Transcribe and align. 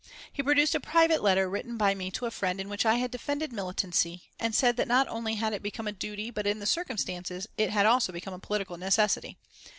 He 0.33 0.41
produced 0.41 0.73
a 0.73 0.79
private 0.79 1.21
letter 1.21 1.47
written 1.47 1.77
by 1.77 1.93
me 1.93 2.09
to 2.09 2.25
a 2.25 2.31
friend 2.31 2.59
in 2.59 2.69
which 2.69 2.87
I 2.87 2.95
had 2.95 3.11
defended 3.11 3.53
militancy, 3.53 4.23
and 4.39 4.55
said 4.55 4.75
that 4.77 4.87
not 4.87 5.07
only 5.09 5.35
had 5.35 5.53
it 5.53 5.61
become 5.61 5.85
a 5.85 5.91
duty 5.91 6.31
but 6.31 6.47
in 6.47 6.57
the 6.57 6.65
circumstances 6.65 7.45
it 7.55 7.69
had 7.69 7.85
also 7.85 8.11
become 8.11 8.33
a 8.33 8.39
political 8.39 8.77
necessity. 8.77 9.37